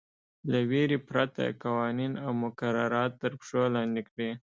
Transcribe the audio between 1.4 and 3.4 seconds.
قوانین او مقررات تر